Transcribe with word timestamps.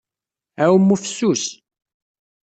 Aɛumu 0.63 0.95
fessus. 1.03 1.43